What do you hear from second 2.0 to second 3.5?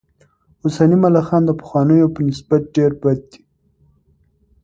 په نسبت ډېر بد دي.